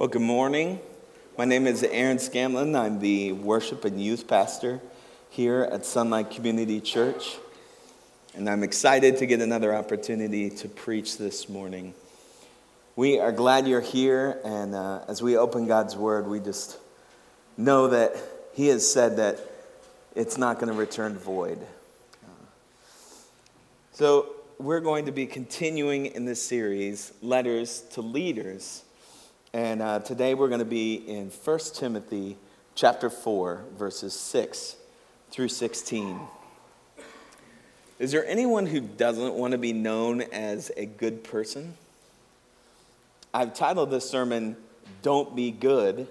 [0.00, 0.80] Well, good morning.
[1.36, 2.74] My name is Aaron Scanlon.
[2.74, 4.80] I'm the worship and youth pastor
[5.28, 7.36] here at Sunlight Community Church.
[8.34, 11.92] And I'm excited to get another opportunity to preach this morning.
[12.96, 14.40] We are glad you're here.
[14.42, 16.78] And uh, as we open God's word, we just
[17.58, 18.16] know that
[18.54, 19.38] He has said that
[20.16, 21.58] it's not going to return void.
[23.92, 28.84] So, we're going to be continuing in this series, Letters to Leaders.
[29.52, 32.36] And uh, today we're going to be in 1 Timothy
[32.76, 34.76] chapter 4, verses 6
[35.32, 36.20] through 16.
[37.98, 41.74] Is there anyone who doesn't want to be known as a good person?
[43.34, 44.56] I've titled this sermon,
[45.02, 46.06] Don't Be Good.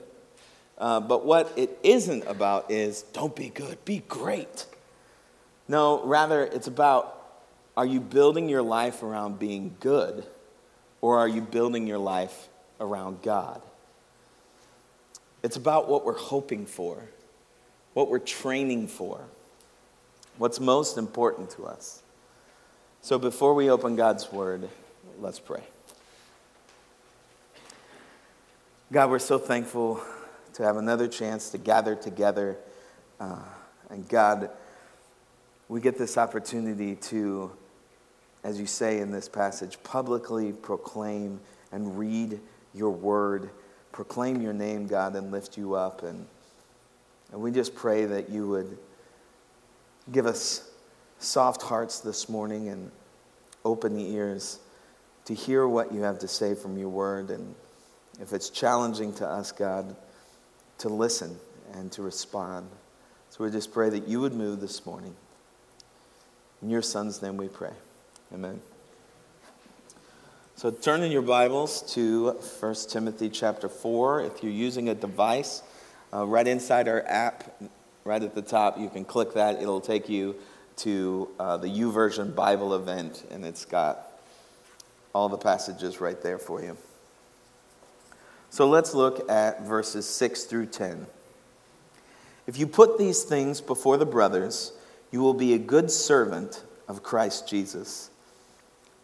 [0.77, 4.65] Uh, but what it isn't about is don't be good, be great.
[5.70, 7.15] No, rather, it's about
[7.77, 10.26] are you building your life around being good
[10.99, 13.61] or are you building your life around God.
[15.43, 17.03] It's about what we're hoping for,
[17.93, 19.21] what we're training for,
[20.37, 22.01] what's most important to us.
[23.01, 24.67] So before we open God's Word,
[25.20, 25.63] let's pray.
[28.91, 30.01] God, we're so thankful
[30.54, 32.57] to have another chance to gather together.
[33.20, 33.37] Uh,
[33.89, 34.49] and God,
[35.70, 37.51] we get this opportunity to,
[38.43, 41.39] as you say in this passage, publicly proclaim
[41.71, 42.39] and read
[42.73, 43.49] your word,
[43.91, 46.03] proclaim your name, God, and lift you up.
[46.03, 46.25] And,
[47.31, 48.77] and we just pray that you would
[50.11, 50.70] give us
[51.20, 52.91] soft hearts this morning and
[53.65, 54.59] open the ears
[55.26, 57.29] to hear what you have to say from your word.
[57.29, 57.53] And
[58.21, 59.95] if it's challenging to us, God,
[60.79, 61.37] to listen
[61.73, 62.67] and to respond.
[63.29, 65.16] So we just pray that you would move this morning.
[66.61, 67.73] In your son's name we pray.
[68.33, 68.59] Amen.
[70.59, 74.24] So turn in your Bibles to 1 Timothy chapter 4.
[74.24, 75.63] If you're using a device,
[76.13, 77.62] uh, right inside our app,
[78.03, 79.62] right at the top, you can click that.
[79.62, 80.35] It'll take you
[80.79, 84.06] to uh, the YouVersion Bible event, and it's got
[85.16, 86.75] all the passages right there for you.
[88.50, 91.07] So let's look at verses 6 through 10.
[92.47, 94.73] If you put these things before the brothers,
[95.09, 98.09] you will be a good servant of Christ Jesus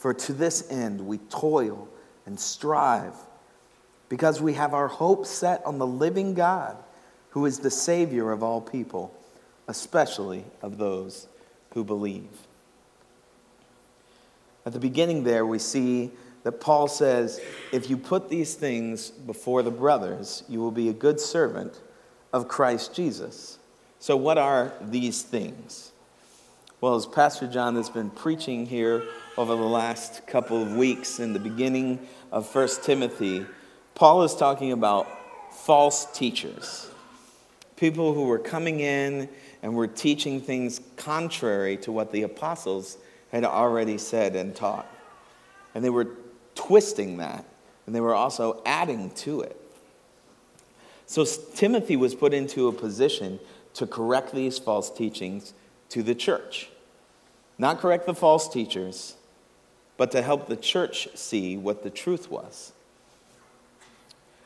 [0.00, 1.86] For to this end we toil
[2.24, 3.12] and strive,
[4.08, 6.78] because we have our hope set on the living God,
[7.32, 9.14] who is the Savior of all people,
[9.68, 11.26] especially of those
[11.74, 12.30] who believe.
[14.64, 16.10] At the beginning, there, we see
[16.44, 17.38] that Paul says,
[17.70, 21.78] If you put these things before the brothers, you will be a good servant
[22.32, 23.58] of Christ Jesus.
[23.98, 25.92] So, what are these things?
[26.80, 29.04] Well, as Pastor John has been preaching here
[29.40, 31.98] over the last couple of weeks in the beginning
[32.30, 33.46] of 1 Timothy,
[33.94, 35.08] Paul is talking about
[35.50, 36.90] false teachers.
[37.74, 39.30] People who were coming in
[39.62, 42.98] and were teaching things contrary to what the apostles
[43.32, 44.86] had already said and taught.
[45.74, 46.08] And they were
[46.54, 47.46] twisting that,
[47.86, 49.58] and they were also adding to it.
[51.06, 51.24] So
[51.54, 53.40] Timothy was put into a position
[53.72, 55.54] to correct these false teachings
[55.88, 56.68] to the church.
[57.56, 59.16] Not correct the false teachers,
[60.00, 62.72] but to help the church see what the truth was.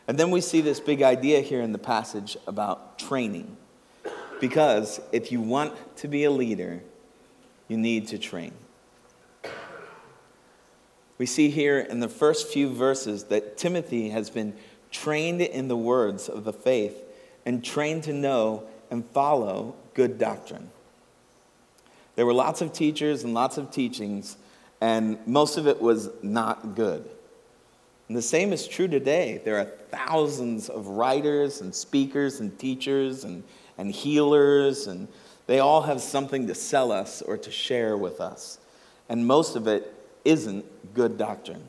[0.09, 3.56] And then we see this big idea here in the passage about training.
[4.41, 6.81] Because if you want to be a leader,
[7.69, 8.50] you need to train.
[11.19, 14.54] We see here in the first few verses that Timothy has been
[14.91, 17.00] trained in the words of the faith
[17.47, 20.71] and trained to know and follow good doctrine.
[22.16, 24.36] There were lots of teachers and lots of teachings
[24.84, 27.09] and most of it was not good.
[28.09, 29.41] And the same is true today.
[29.42, 33.45] There are thousands of writers and speakers and teachers and,
[33.78, 35.09] and healers, and
[35.47, 38.59] they all have something to sell us or to share with us.
[39.09, 39.91] And most of it
[40.22, 41.66] isn't good doctrine.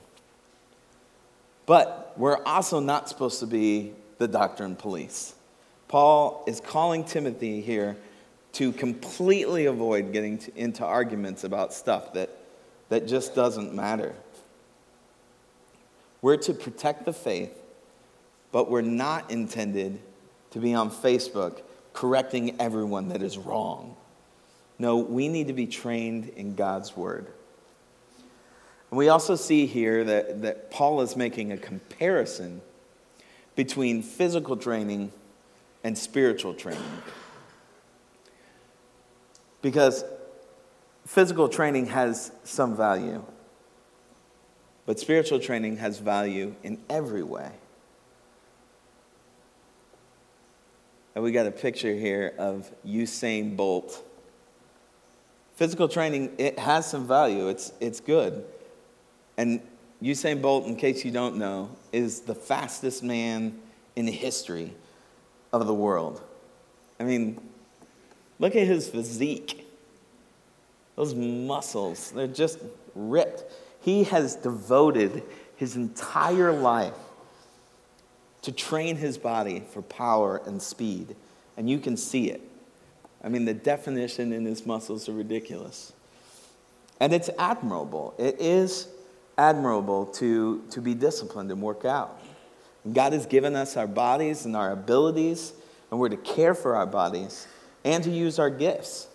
[1.66, 5.36] But we're also not supposed to be the doctrine police.
[5.88, 7.96] Paul is calling Timothy here
[8.52, 12.42] to completely avoid getting to, into arguments about stuff that
[12.90, 14.16] that just doesn't matter.
[16.22, 17.56] We're to protect the faith,
[18.52, 20.00] but we're not intended
[20.52, 21.62] to be on Facebook
[21.94, 23.96] correcting everyone that is wrong.
[24.78, 27.28] No, we need to be trained in God's word.
[28.92, 32.62] And we also see here that, that Paul is making a comparison
[33.56, 35.12] between physical training
[35.84, 36.82] and spiritual training.
[39.62, 40.04] Because
[41.06, 43.24] physical training has some value,
[44.86, 47.52] but spiritual training has value in every way.
[51.14, 54.04] And we got a picture here of Usain Bolt.
[55.56, 57.48] Physical training, it has some value.
[57.48, 58.44] It's, it's good.
[59.38, 59.62] And
[60.04, 63.58] Usain Bolt, in case you don't know, is the fastest man
[63.96, 64.74] in the history
[65.54, 66.22] of the world.
[67.00, 67.40] I mean,
[68.38, 69.65] look at his physique.
[70.96, 72.60] Those muscles, they're just
[72.94, 73.44] ripped.
[73.82, 75.24] He has devoted
[75.56, 76.94] his entire life
[78.42, 81.16] to train his body for power and speed.
[81.58, 82.42] And you can see it.
[83.24, 85.94] I mean, the definition in his muscles are ridiculous.
[87.00, 88.14] And it's admirable.
[88.18, 88.88] It is
[89.38, 92.22] admirable to, to be disciplined and work out.
[92.84, 95.54] And God has given us our bodies and our abilities,
[95.90, 97.48] and we're to care for our bodies
[97.84, 99.08] and to use our gifts.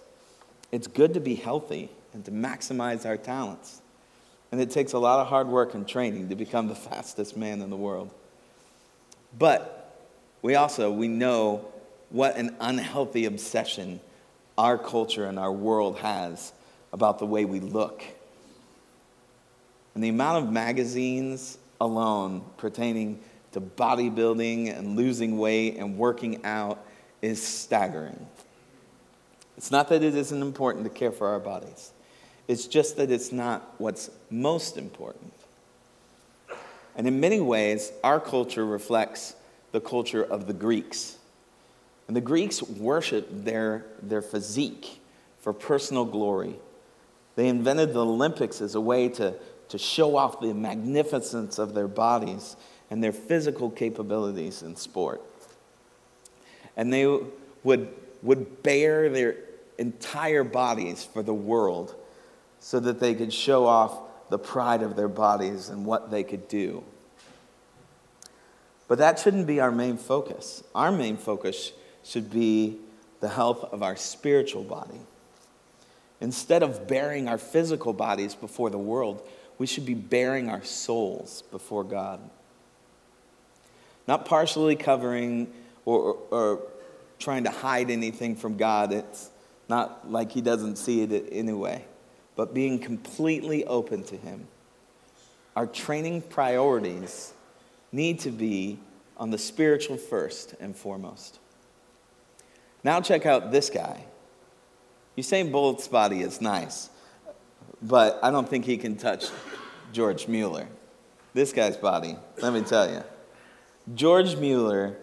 [0.72, 3.80] It's good to be healthy and to maximize our talents.
[4.52, 7.60] And it takes a lot of hard work and training to become the fastest man
[7.60, 8.10] in the world.
[9.38, 9.98] But
[10.42, 11.66] we also we know
[12.10, 14.00] what an unhealthy obsession
[14.58, 16.52] our culture and our world has
[16.92, 18.02] about the way we look.
[19.94, 23.20] And the amount of magazines alone pertaining
[23.52, 26.84] to bodybuilding and losing weight and working out
[27.22, 28.26] is staggering.
[29.60, 31.92] It's not that it isn't important to care for our bodies,
[32.48, 35.34] it's just that it's not what's most important.
[36.96, 39.36] And in many ways, our culture reflects
[39.72, 41.18] the culture of the Greeks.
[42.08, 44.98] And the Greeks worshiped their, their physique
[45.42, 46.56] for personal glory.
[47.36, 49.34] They invented the Olympics as a way to,
[49.68, 52.56] to show off the magnificence of their bodies
[52.88, 55.20] and their physical capabilities in sport.
[56.78, 57.04] And they
[57.62, 57.88] would,
[58.22, 59.36] would bare their
[59.80, 61.96] entire bodies for the world
[62.60, 63.98] so that they could show off
[64.28, 66.84] the pride of their bodies and what they could do.
[68.86, 70.62] But that shouldn't be our main focus.
[70.74, 71.72] Our main focus
[72.04, 72.78] should be
[73.20, 75.00] the health of our spiritual body.
[76.20, 79.26] Instead of bearing our physical bodies before the world,
[79.58, 82.20] we should be bearing our souls before God.
[84.06, 85.52] Not partially covering
[85.84, 86.62] or, or, or
[87.18, 88.92] trying to hide anything from God.
[88.92, 89.30] It's
[89.70, 91.86] not like He doesn't see it anyway
[92.40, 94.48] but being completely open to Him.
[95.54, 97.34] Our training priorities
[97.92, 98.78] need to be
[99.18, 101.38] on the spiritual first and foremost.
[102.82, 104.06] Now, check out this guy.
[105.18, 106.88] Usain Bolt's body is nice,
[107.82, 109.26] but I don't think he can touch
[109.92, 110.66] George Mueller.
[111.34, 113.02] This guy's body, let me tell you.
[113.94, 114.96] George Mueller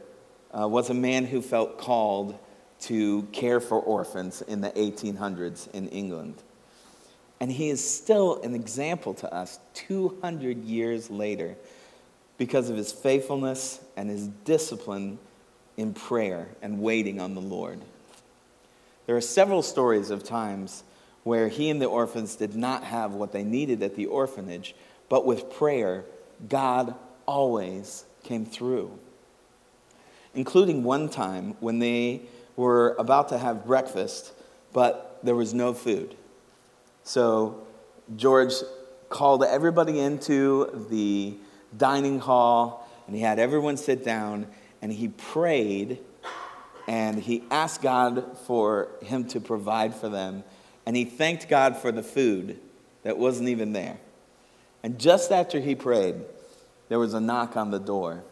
[0.60, 2.40] uh, was a man who felt called
[2.82, 6.36] to care for orphans in the 1800s in England.
[7.40, 11.56] And he is still an example to us 200 years later
[12.38, 15.20] because of his faithfulness and his discipline
[15.76, 17.80] in prayer and waiting on the Lord.
[19.06, 20.84] There are several stories of times
[21.24, 24.76] where he and the orphans did not have what they needed at the orphanage,
[25.10, 26.06] but with prayer,
[26.50, 28.98] God always came through.
[30.34, 32.22] Including one time when they
[32.58, 34.34] were about to have breakfast,
[34.74, 36.16] but there was no food.
[37.04, 37.66] So
[38.18, 38.54] George
[39.08, 41.36] called everybody into the
[41.78, 44.48] dining hall and he had everyone sit down
[44.82, 46.00] and he prayed
[46.88, 50.44] and he asked God for him to provide for them
[50.86, 52.60] and he thanked God for the food
[53.04, 53.98] that wasn't even there.
[54.84, 56.16] And just after he prayed,
[56.90, 58.24] there was a knock on the door.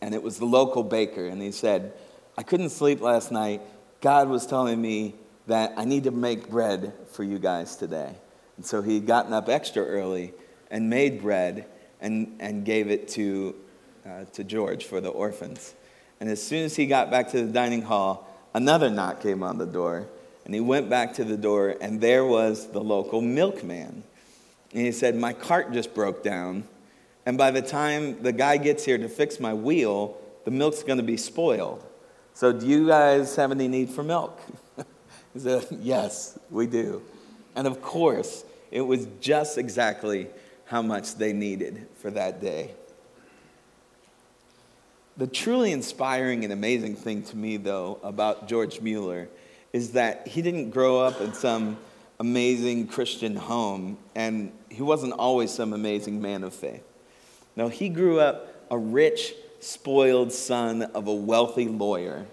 [0.00, 1.26] And it was the local baker.
[1.26, 1.92] And he said,
[2.36, 3.62] I couldn't sleep last night.
[4.00, 5.14] God was telling me
[5.46, 8.12] that I need to make bread for you guys today.
[8.56, 10.32] And so he had gotten up extra early
[10.70, 11.66] and made bread
[12.00, 13.54] and, and gave it to,
[14.04, 15.74] uh, to George for the orphans.
[16.18, 19.58] And as soon as he got back to the dining hall, another knock came on
[19.58, 20.06] the door.
[20.44, 24.02] And he went back to the door, and there was the local milkman.
[24.72, 26.64] And he said, My cart just broke down.
[27.24, 30.98] And by the time the guy gets here to fix my wheel, the milk's going
[30.98, 31.82] to be spoiled.
[32.34, 34.38] So, do you guys have any need for milk?
[35.32, 37.02] He said, Yes, we do.
[37.56, 40.28] And of course, it was just exactly
[40.66, 42.70] how much they needed for that day.
[45.16, 49.28] The truly inspiring and amazing thing to me, though, about George Mueller
[49.72, 51.76] is that he didn't grow up in some
[52.18, 56.82] amazing Christian home, and he wasn't always some amazing man of faith.
[57.56, 62.26] No, he grew up a rich, spoiled son of a wealthy lawyer.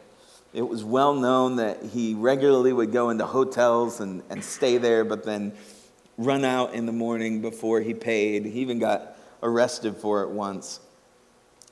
[0.53, 5.05] It was well known that he regularly would go into hotels and, and stay there,
[5.05, 5.53] but then
[6.17, 8.45] run out in the morning before he paid.
[8.45, 10.81] He even got arrested for it once.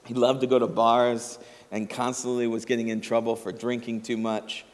[0.06, 1.38] He loved to go to bars
[1.72, 4.66] and constantly was getting in trouble for drinking too much.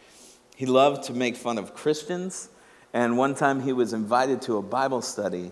[0.55, 2.47] He loved to make fun of Christians,
[2.93, 5.51] and one time he was invited to a Bible study,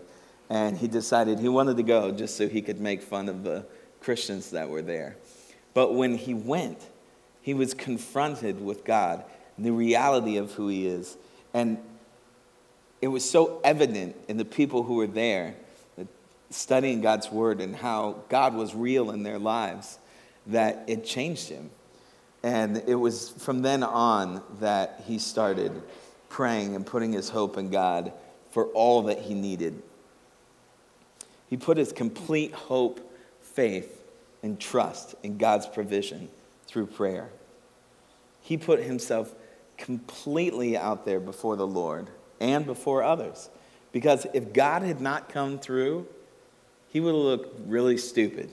[0.49, 3.65] and he decided he wanted to go just so he could make fun of the
[4.03, 5.15] Christians that were there.
[5.73, 6.79] But when he went,
[7.41, 9.23] he was confronted with God
[9.57, 11.17] the reality of who he is.
[11.53, 11.77] And
[13.01, 15.55] it was so evident in the people who were there
[16.49, 19.97] studying God's word and how God was real in their lives
[20.47, 21.69] that it changed him.
[22.43, 25.81] And it was from then on that he started
[26.29, 28.11] praying and putting his hope in God
[28.51, 29.81] for all that he needed.
[31.49, 32.99] He put his complete hope,
[33.53, 34.01] faith,
[34.41, 36.29] and trust in God's provision
[36.67, 37.29] through prayer.
[38.41, 39.33] He put himself
[39.77, 43.49] completely out there before the Lord and before others.
[43.91, 46.07] Because if God had not come through,
[46.89, 48.51] he would have looked really stupid.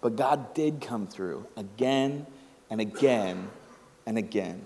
[0.00, 2.26] But God did come through again
[2.70, 3.48] and again
[4.06, 4.62] and again.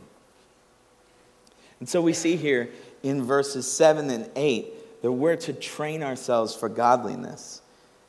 [1.81, 2.71] And so we see here
[3.03, 7.63] in verses 7 and 8 that we're to train ourselves for godliness.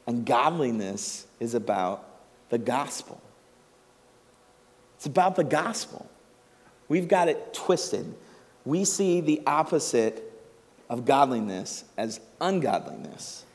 [0.06, 2.06] And godliness is about
[2.50, 3.22] the gospel.
[4.98, 6.10] It's about the gospel.
[6.88, 8.14] We've got it twisted.
[8.66, 10.24] We see the opposite
[10.90, 13.46] of godliness as ungodliness.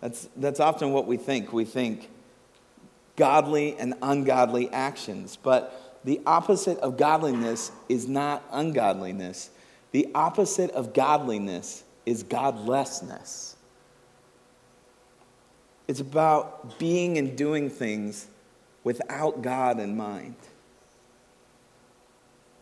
[0.00, 1.52] That's, that's often what we think.
[1.52, 2.08] We think
[3.16, 5.36] godly and ungodly actions.
[5.36, 9.50] But the opposite of godliness is not ungodliness.
[9.92, 13.56] The opposite of godliness is godlessness.
[15.88, 18.26] It's about being and doing things
[18.84, 20.36] without God in mind.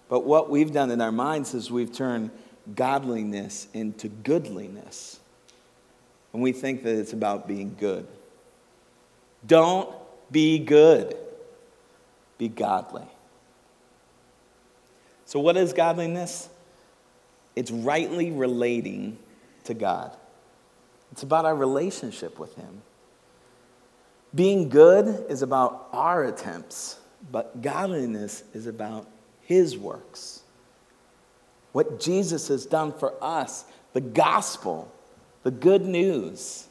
[0.09, 2.31] But what we've done in our minds is we've turned
[2.75, 5.21] godliness into goodliness
[6.33, 8.07] and we think that it's about being good.
[9.47, 9.89] Don't
[10.31, 11.17] be good,
[12.37, 13.07] be godly.
[15.25, 16.51] So, what is godliness?
[17.55, 19.19] It's rightly relating
[19.65, 20.15] to God,
[21.11, 22.83] it's about our relationship with Him.
[24.37, 27.01] Being good is about our attempts,
[27.33, 29.09] but godliness is about
[29.41, 30.43] His works.
[31.73, 34.93] What Jesus has done for us, the gospel
[35.47, 36.67] the good news.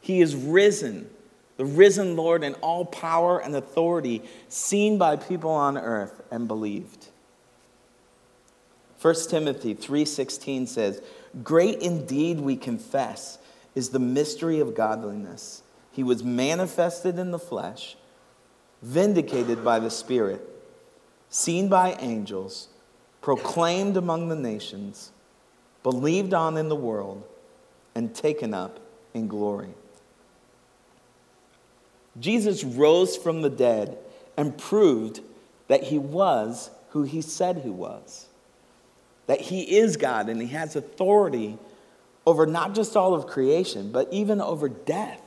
[0.00, 1.10] He is risen,
[1.58, 7.08] the risen Lord in all power and authority, seen by people on earth and believed.
[8.98, 11.02] 1 Timothy 3:16 says,
[11.42, 13.36] "Great indeed we confess
[13.74, 15.60] is the mystery of godliness.
[15.94, 17.96] He was manifested in the flesh,
[18.82, 20.42] vindicated by the Spirit,
[21.30, 22.66] seen by angels,
[23.22, 25.12] proclaimed among the nations,
[25.84, 27.22] believed on in the world,
[27.94, 28.80] and taken up
[29.14, 29.72] in glory.
[32.18, 33.96] Jesus rose from the dead
[34.36, 35.20] and proved
[35.68, 38.26] that he was who he said he was.
[39.28, 41.56] That he is God and he has authority
[42.26, 45.20] over not just all of creation, but even over death.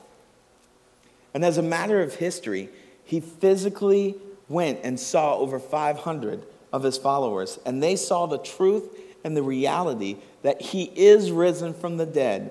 [1.38, 2.68] And as a matter of history,
[3.04, 4.16] he physically
[4.48, 6.42] went and saw over 500
[6.72, 8.88] of his followers, and they saw the truth
[9.22, 12.50] and the reality that he is risen from the dead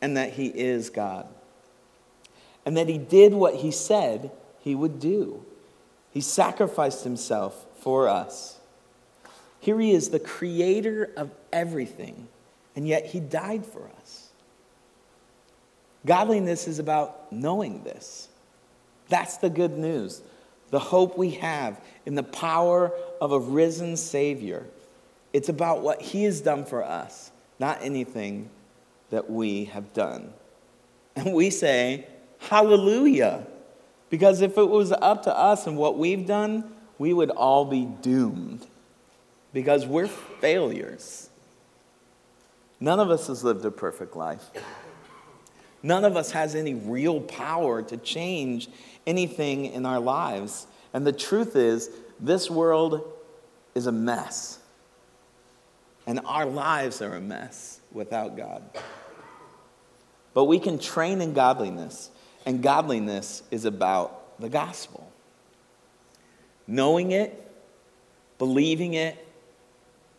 [0.00, 1.26] and that he is God.
[2.64, 5.44] And that he did what he said he would do.
[6.12, 8.60] He sacrificed himself for us.
[9.58, 12.28] Here he is, the creator of everything,
[12.76, 14.21] and yet he died for us.
[16.04, 18.28] Godliness is about knowing this.
[19.08, 20.22] That's the good news.
[20.70, 24.66] The hope we have in the power of a risen Savior.
[25.32, 28.50] It's about what he has done for us, not anything
[29.10, 30.32] that we have done.
[31.14, 32.06] And we say,
[32.38, 33.46] Hallelujah.
[34.10, 37.84] Because if it was up to us and what we've done, we would all be
[37.84, 38.66] doomed.
[39.52, 41.30] Because we're failures.
[42.80, 44.50] None of us has lived a perfect life.
[45.82, 48.68] None of us has any real power to change
[49.06, 50.66] anything in our lives.
[50.94, 53.02] And the truth is, this world
[53.74, 54.58] is a mess.
[56.06, 58.62] And our lives are a mess without God.
[60.34, 62.10] But we can train in godliness,
[62.46, 65.12] and godliness is about the gospel.
[66.66, 67.50] knowing it,
[68.38, 69.26] believing it,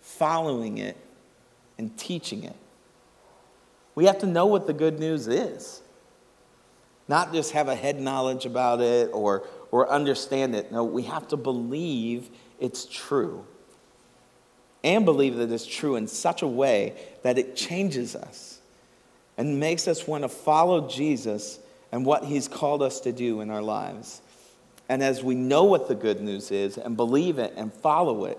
[0.02, 0.98] following it,
[1.78, 2.56] and teaching it.
[3.96, 5.82] We have to know what the good news is.
[7.08, 10.72] Not just have a head knowledge about it or, or understand it.
[10.72, 13.46] No, we have to believe it's true.
[14.84, 18.60] And believe that it's true in such a way that it changes us
[19.38, 21.60] and makes us want to follow Jesus
[21.92, 24.22] and what he's called us to do in our lives.
[24.90, 28.38] And as we know what the good news is and believe it and follow it,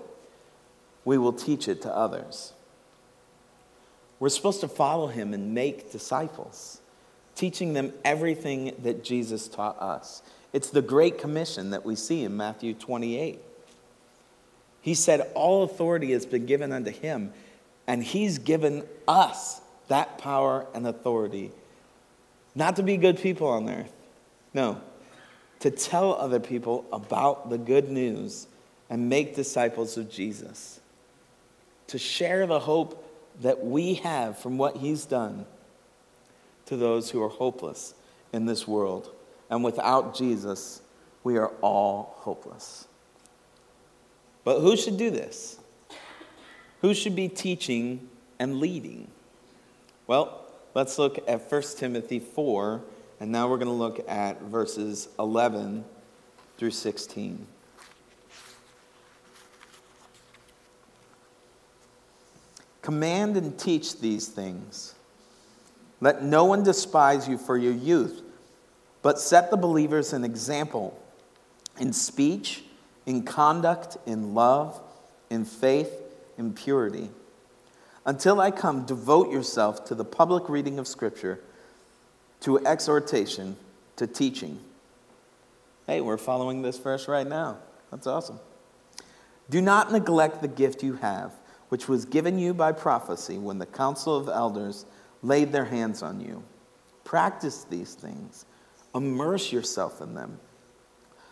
[1.03, 2.53] we will teach it to others.
[4.25, 6.81] We're supposed to follow him and make disciples,
[7.35, 10.23] teaching them everything that Jesus taught us.
[10.51, 13.39] It's the Great Commission that we see in Matthew 28.
[14.81, 17.33] He said, All authority has been given unto him,
[17.85, 21.51] and he's given us that power and authority.
[22.55, 23.93] Not to be good people on earth,
[24.55, 24.81] no,
[25.59, 28.47] to tell other people about the good news
[28.89, 30.79] and make disciples of Jesus,
[31.85, 33.03] to share the hope
[33.41, 35.45] that we have from what he's done
[36.65, 37.93] to those who are hopeless
[38.33, 39.11] in this world.
[39.49, 40.81] And without Jesus,
[41.23, 42.87] we are all hopeless.
[44.43, 45.59] But who should do this?
[46.81, 49.09] Who should be teaching and leading?
[50.07, 52.81] Well, let's look at 1 Timothy 4,
[53.19, 55.83] and now we're going to look at verses 11
[56.57, 57.47] through 16.
[62.85, 64.93] Command and teach these things.
[66.01, 68.21] Let no one despise you for your youth,
[69.01, 70.95] but set the believers an example
[71.79, 72.63] in speech,
[73.07, 74.79] in conduct, in love,
[75.31, 75.91] in faith,
[76.37, 77.09] in purity.
[78.05, 81.39] Until I come, devote yourself to the public reading of Scripture,
[82.41, 83.57] to exhortation,
[83.95, 84.59] to teaching.
[85.87, 87.57] Hey, we're following this verse right now.
[87.89, 88.39] That's awesome.
[89.49, 91.33] Do not neglect the gift you have
[91.69, 94.85] which was given you by prophecy when the council of elders
[95.21, 96.43] laid their hands on you.
[97.03, 98.45] Practice these things,
[98.93, 100.39] immerse yourself in them,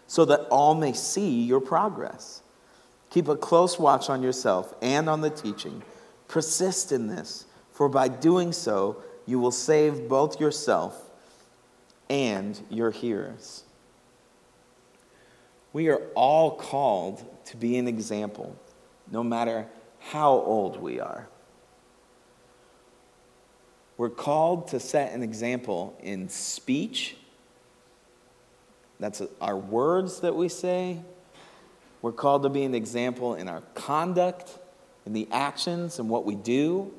[0.08, 2.42] so that all may see your progress.
[3.10, 5.84] Keep a close watch on yourself and on the teaching.
[6.28, 11.10] Persist in this, for by doing so, you will save both yourself
[12.10, 13.64] and your hearers.
[15.72, 18.56] We are all called to be an example,
[19.12, 19.68] no matter
[20.10, 21.28] how old we are.
[23.98, 27.16] We're called to set an example in speech.
[29.00, 31.00] That's our words that we say.
[32.02, 34.58] We're called to be an example in our conduct,
[35.06, 36.92] in the actions, and what we do.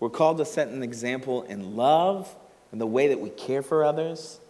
[0.00, 2.34] We're called to set an example in love
[2.72, 4.40] and the way that we care for others.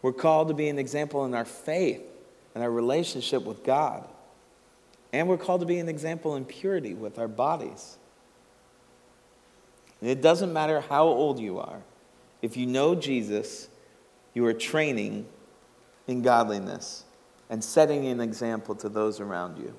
[0.00, 2.02] We're called to be an example in our faith
[2.54, 4.08] and our relationship with God.
[5.12, 7.96] And we're called to be an example in purity with our bodies.
[10.00, 11.82] And it doesn't matter how old you are,
[12.40, 13.68] if you know Jesus,
[14.34, 15.26] you are training
[16.06, 17.04] in godliness
[17.50, 19.74] and setting an example to those around you.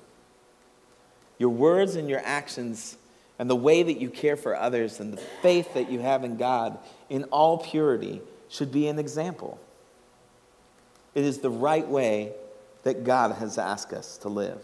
[1.38, 2.98] Your words and your actions
[3.38, 6.36] and the way that you care for others and the faith that you have in
[6.36, 9.58] God in all purity should be an example.
[11.14, 12.32] It is the right way
[12.82, 14.62] that God has asked us to live.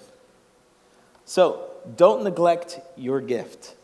[1.27, 3.75] So don't neglect your gift.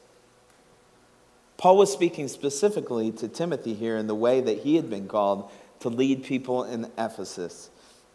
[1.59, 5.51] Paul was speaking specifically to Timothy here in the way that he had been called
[5.81, 7.71] to lead people in Ephesus.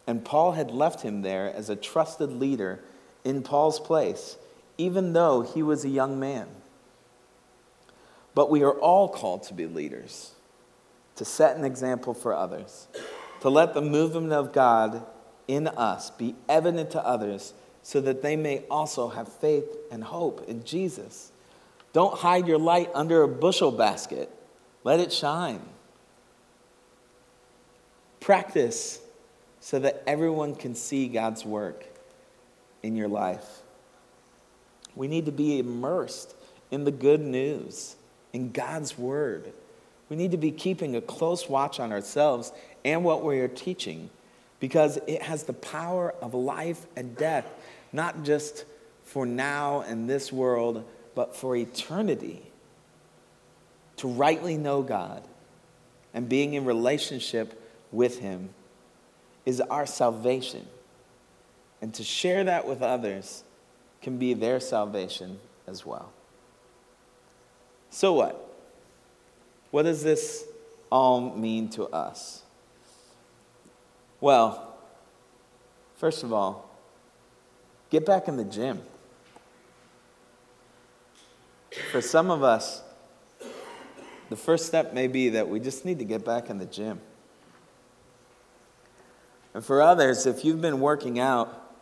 [0.06, 2.82] And Paul had left him there as a trusted leader
[3.24, 4.36] in Paul's place,
[4.78, 6.48] even though he was a young man.
[8.34, 10.32] But we are all called to be leaders,
[11.16, 12.88] to set an example for others,
[13.40, 15.04] to let the movement of God
[15.46, 17.52] in us be evident to others
[17.88, 21.32] so that they may also have faith and hope in Jesus.
[21.94, 24.30] Don't hide your light under a bushel basket,
[24.84, 25.62] let it shine.
[28.20, 29.00] Practice
[29.60, 31.86] so that everyone can see God's work
[32.82, 33.62] in your life.
[34.94, 36.34] We need to be immersed
[36.70, 37.96] in the good news,
[38.34, 39.50] in God's word.
[40.10, 42.52] We need to be keeping a close watch on ourselves
[42.84, 44.10] and what we are teaching
[44.60, 47.46] because it has the power of life and death
[47.92, 48.64] not just
[49.04, 52.42] for now and this world, but for eternity.
[53.96, 55.26] To rightly know God
[56.14, 58.50] and being in relationship with Him
[59.44, 60.66] is our salvation.
[61.80, 63.44] And to share that with others
[64.02, 66.12] can be their salvation as well.
[67.90, 68.44] So, what?
[69.70, 70.44] What does this
[70.90, 72.42] all mean to us?
[74.20, 74.76] Well,
[75.96, 76.67] first of all,
[77.90, 78.80] get back in the gym.
[81.90, 82.82] For some of us,
[84.30, 87.00] the first step may be that we just need to get back in the gym.
[89.54, 91.72] And for others, if you've been working out,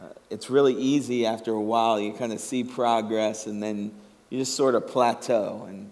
[0.00, 1.98] uh, it's really easy after a while.
[1.98, 3.92] You kind of see progress and then
[4.30, 5.66] you just sort of plateau.
[5.68, 5.90] And,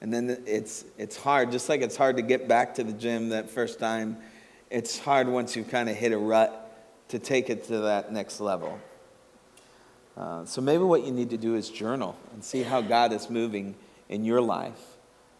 [0.00, 3.28] and then it's, it's hard, just like it's hard to get back to the gym
[3.30, 4.16] that first time,
[4.70, 6.67] it's hard once you've kind of hit a rut
[7.08, 8.78] to take it to that next level.
[10.16, 13.30] Uh, so maybe what you need to do is journal and see how God is
[13.30, 13.76] moving
[14.08, 14.96] in your life.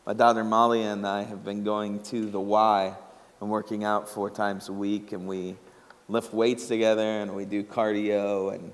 [0.06, 2.94] My daughter Molly and I have been going to the Y
[3.40, 5.56] and working out four times a week, and we
[6.08, 8.54] lift weights together and we do cardio.
[8.54, 8.72] And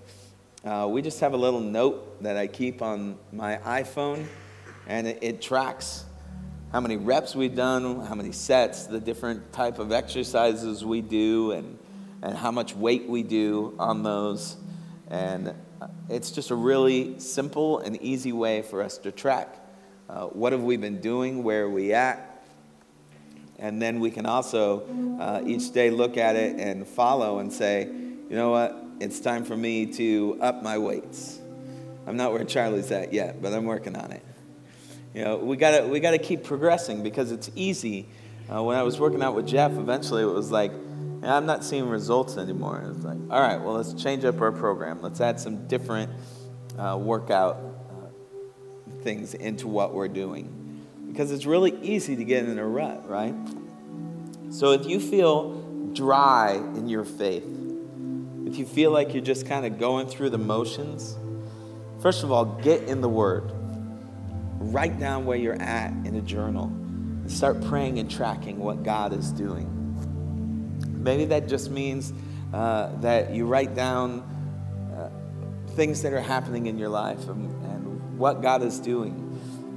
[0.64, 4.26] uh, we just have a little note that I keep on my iPhone,
[4.86, 6.04] and it, it tracks
[6.70, 11.52] how many reps we've done, how many sets, the different type of exercises we do,
[11.52, 11.78] and,
[12.22, 14.56] and how much weight we do on those.
[15.08, 15.54] And
[16.08, 19.60] it's just a really simple and easy way for us to track
[20.08, 22.44] uh, what have we been doing, where are we at,
[23.58, 24.82] and then we can also
[25.18, 29.44] uh, each day look at it and follow and say, you know what, it's time
[29.44, 31.40] for me to up my weights.
[32.06, 34.22] I'm not where Charlie's at yet, but I'm working on it.
[35.14, 38.08] You know, we gotta we gotta keep progressing because it's easy.
[38.52, 40.72] Uh, when I was working out with Jeff, eventually it was like,
[41.26, 42.82] I'm not seeing results anymore.
[42.84, 45.00] It was like, all right, well, let's change up our program.
[45.00, 46.10] Let's add some different
[46.78, 50.64] uh, workout uh, things into what we're doing
[51.08, 53.34] because it's really easy to get in a rut, right?
[54.50, 55.60] So if you feel
[55.92, 57.46] dry in your faith,
[58.46, 61.16] if you feel like you're just kind of going through the motions,
[62.02, 63.50] first of all, get in the Word.
[64.58, 69.12] Write down where you're at in a journal and start praying and tracking what God
[69.12, 69.83] is doing.
[71.04, 72.14] Maybe that just means
[72.54, 74.20] uh, that you write down
[74.96, 75.10] uh,
[75.74, 79.20] things that are happening in your life and, and what God is doing.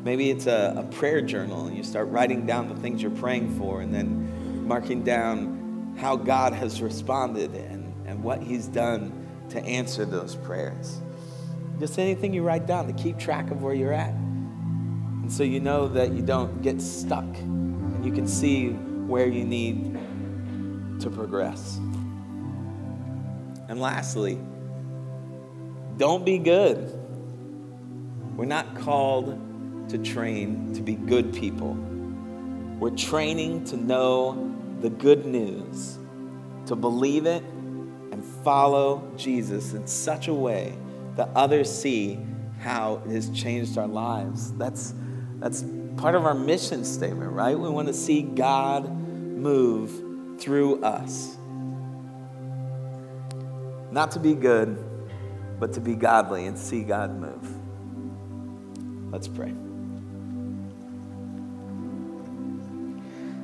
[0.06, 3.60] Maybe it's a, a prayer journal and you start writing down the things you're praying
[3.60, 9.12] for and then marking down how God has responded and, and what He's done
[9.50, 11.02] to answer those prayers.
[11.78, 14.14] Just anything you write down to keep track of where you're at.
[14.14, 19.44] And so you know that you don't get stuck and you can see where you
[19.44, 19.97] need
[21.10, 21.78] to progress.
[23.70, 24.40] And lastly,
[25.98, 26.94] don't be good.
[28.36, 31.74] We're not called to train to be good people.
[32.80, 35.98] We're training to know the good news,
[36.68, 37.44] to believe it
[38.12, 40.78] and follow Jesus in such a way
[41.16, 42.20] that others see
[42.60, 44.52] how it has changed our lives.
[44.54, 44.94] That's,
[45.40, 45.64] that's
[45.96, 47.58] part of our mission statement, right?
[47.58, 50.07] We want to see God move
[50.40, 51.38] through us.
[53.92, 54.84] Not to be good,
[55.60, 57.54] but to be godly and see God move.
[59.12, 59.54] Let's pray.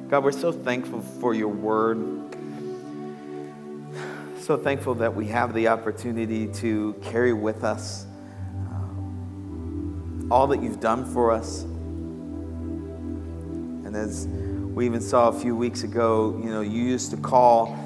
[0.10, 2.36] God, we're so thankful for your word.
[4.41, 8.06] So thankful that we have the opportunity to carry with us
[8.67, 11.63] uh, all that you've done for us.
[13.86, 14.27] And as
[14.73, 17.77] we even saw a few weeks ago, you know, you used to call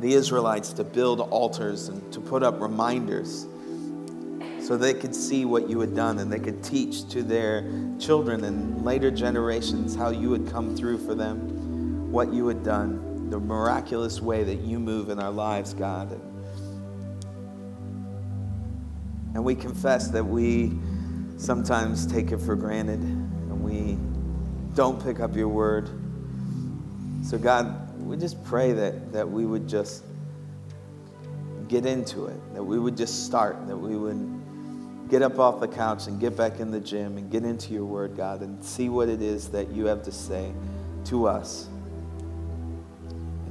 [0.00, 3.46] the Israelites to build altars and to put up reminders
[4.60, 7.64] so they could see what you had done and they could teach to their
[7.98, 13.30] children and later generations how you had come through for them what you had done,
[13.30, 16.12] the miraculous way that you move in our lives, God.
[19.34, 20.78] And we confess that we
[21.38, 23.98] sometimes take it for granted and we
[24.74, 25.90] don't pick up your word.
[27.26, 30.04] So, God, we just pray that, that we would just
[31.66, 35.66] get into it, that we would just start, that we would get up off the
[35.66, 38.88] couch and get back in the gym and get into your word, God, and see
[38.88, 40.52] what it is that you have to say
[41.06, 41.68] to us.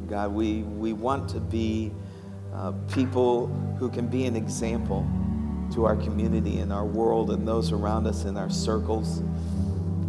[0.07, 1.91] God, we, we want to be
[2.53, 5.05] uh, people who can be an example
[5.73, 9.21] to our community and our world and those around us in our circles.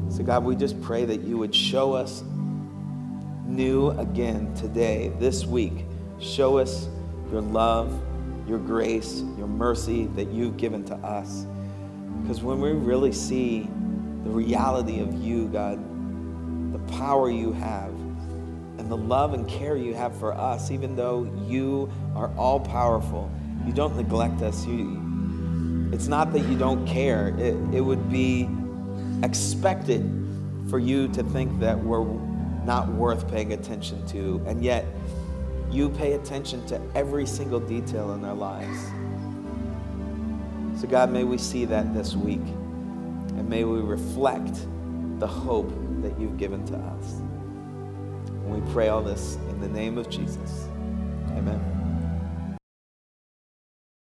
[0.08, 2.22] So, God, we just pray that you would show us
[3.46, 5.84] new again today, this week.
[6.18, 6.88] Show us
[7.30, 8.02] your love,
[8.48, 11.46] your grace, your mercy that you've given to us.
[12.22, 13.68] Because when we really see
[14.24, 15.78] the reality of you, God,
[16.72, 17.92] the power you have,
[18.78, 23.30] and the love and care you have for us, even though you are all powerful.
[23.66, 24.64] You don't neglect us.
[24.66, 28.48] You, it's not that you don't care, it, it would be
[29.22, 30.12] expected
[30.68, 32.02] for you to think that we're
[32.66, 34.42] not worth paying attention to.
[34.46, 34.84] And yet,
[35.70, 38.78] you pay attention to every single detail in their lives.
[40.80, 44.66] So, God, may we see that this week, and may we reflect
[45.18, 47.12] the hope that you've given to us.
[47.12, 50.68] And we pray all this in the name of Jesus.
[51.30, 51.75] Amen.